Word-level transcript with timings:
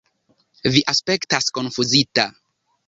Vi 0.77 0.81
aspektas 0.95 1.55
konfuzita. 1.59 2.29